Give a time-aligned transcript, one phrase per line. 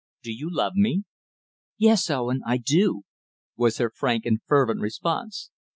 [0.23, 1.03] Do you love me?"
[1.77, 3.03] "Yes, Owen, I do,"
[3.55, 5.51] was her frank and fervent response.